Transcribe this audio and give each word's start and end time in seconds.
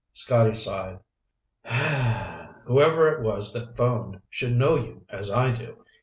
Scotty 0.13 0.55
sighed. 0.55 0.99
"Whoever 2.65 3.07
it 3.09 3.21
was 3.21 3.53
that 3.53 3.77
phoned 3.77 4.19
should 4.31 4.55
know 4.55 4.73
you 4.75 5.05
as 5.09 5.29
I 5.29 5.51
do. 5.51 5.85